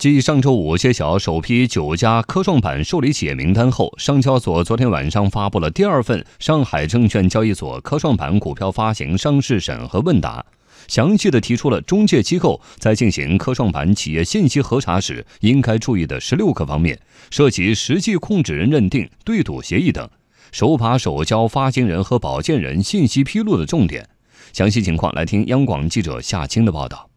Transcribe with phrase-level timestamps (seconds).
[0.00, 10.42] 继上周五揭晓首批九家科创板受理企业名单后，上交所昨天晚上发布了第二份上海证券交易所科创板股票发行上市审核问答，
[10.88, 16.98] 详细的提出了中介机构在进行科创板企业信息核查时应该注意的十六个方面，
[17.30, 20.08] 涉及实际控制人认定、对赌协议等，
[20.50, 24.08] 手把手教发行人和保荐人信息披露的重点。
[24.54, 27.09] 详细情况来听央广记者夏青的报道。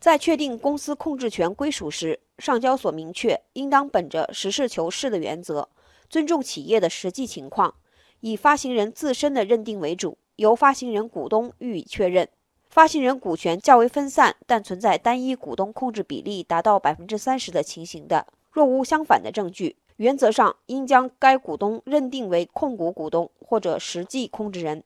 [0.00, 5.68] 在确定公司控制权归属时，上交所明确，应当本着实事求是的原则，
[6.08, 7.74] 尊重企业的实际情况，
[8.20, 12.28] 以发行人自身的认定为主，由发行人股东予以确认。
[12.70, 24.84] 发行人股权较为分散，但存在单一股东控制比例达到百分之三十的情形的，若无相反的证据，原则上应将该股东认定为控股股东或者实际控制人。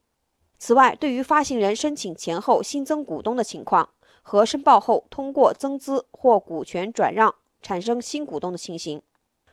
[0.59, 3.91] 此外，对于发行人申请前后新增股东的情况，
[4.23, 9.03] 和申报后通过增资或股权转让产生新股东的情形，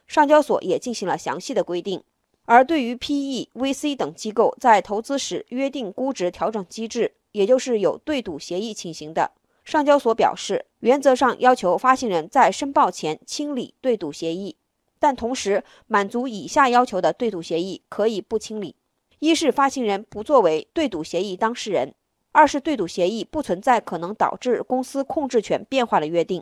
[0.07, 2.01] 上交所也进行了详细的规定。
[2.45, 9.31] 而对于 PE、VC 等机构在投资时约定估值调整机制，也就是有对赌协议情形的，
[9.63, 14.55] 上交所表示，原则上要求发行人在申报前清理对赌协议，
[14.97, 18.75] 但同时满足以下要求的对赌协议可以不清理：
[19.19, 21.93] 一是发行人不作为对赌协议当事人。
[22.31, 26.41] 二是对赌协议不存在可能导致公司控制权变化的约定；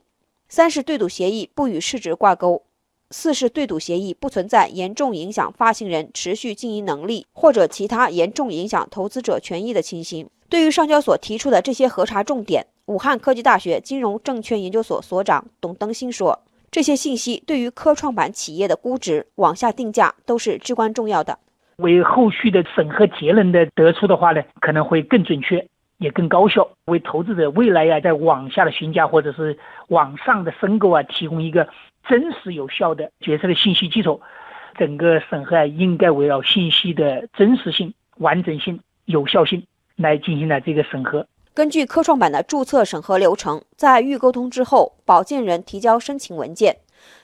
[0.49, 2.63] 三是对赌协议不与市值挂钩；
[3.09, 10.30] 四是对赌协议不存在严重影响发行人持续经营能力或者其他严重影响投资者权益的情形。
[10.49, 21.39] 对于上交所提出的这些核查重点，武汉科技大学金融证券研究所所长董登新说：“这些信息对于科创板企业的估值往下定价都是至关重要的，
[21.77, 25.65] 为后续的审核结论的得出的话呢，可能会更准确。”
[25.98, 31.67] 也更高效，为投资者未来呀在网下的询价或者是网上的申购啊提供一个
[32.08, 34.22] 真实有效的决策的信息基础。
[34.78, 41.26] 整个审核啊应该围绕信息的真实性、完整性、有效性来进行了这个审核。
[41.55, 46.77] 根据科创板的注册审核流程，在预沟通之后，保荐人提交申请文件，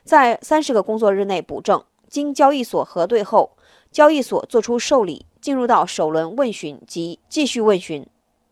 [0.04, 3.56] 在三十个工作日内补正，经交易所核对后，
[3.92, 8.04] 交易所作出受理，进入到首轮问询及继续问询。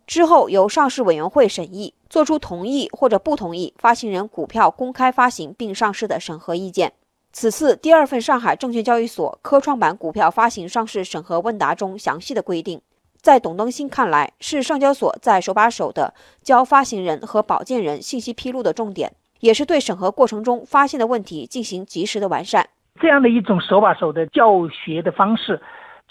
[0.07, 6.91] 之后由上市委员会审议，作出同意或者不同意发行人股票公开发行并上市的审核意见。
[7.31, 12.81] 此次第二份上海证券交易所科创板股票发行上市审核问答中详细的规定，
[13.22, 16.13] 在董登新看来，是上交所在手把手的
[16.44, 22.68] 教发行人和保荐人信息披露的重点，也是对审核过程中发现的问题进行及时的完善。
[23.00, 25.62] 这样的一种手把手的教学的方式。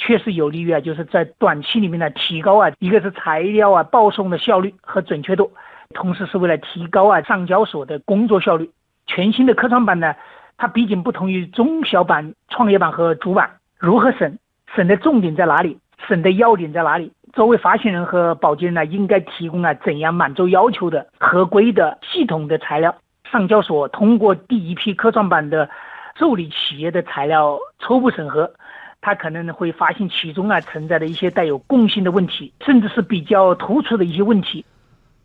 [0.03, 5.53] 确实有利于啊，就是在短期里面呢提高啊，一个是材料啊报送的效率和准确度，
[5.93, 8.71] 同时是为了提高啊上交所的工作效率。
[9.07, 10.15] 全新的科创板呢，
[10.57, 14.39] 它毕竟不同于中小板、创业板和主板，如何审，
[14.75, 15.79] 审的重点在哪里，
[16.09, 17.13] 审的要点在哪里？
[17.35, 22.97] 作为发行人和保荐人呢，应该提供啊怎样满足要求的合规的系统的材料？
[23.31, 25.69] 上交所通过第一批科创板的
[26.19, 28.51] 受理企业的材料初步审核。
[29.03, 34.65] 他可能会发现其中啊存在的一些带有共性的问题，甚至是比较突出的一些问题。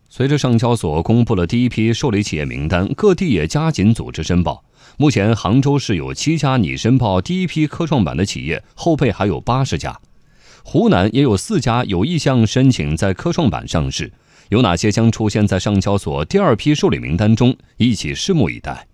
[0.08, 4.64] 随着上交所公布了第一批受理企业名单，各地也加紧组织申报。
[4.96, 9.98] 目前，杭州市有七家拟申报第一批科创板的企业，后备还有八十家。
[10.64, 14.10] 湖南也有四家有意向申请在科创板上市，
[14.48, 17.54] 有哪些将出现在上交所第二批受理名单中？
[17.76, 18.86] 一起拭目以待。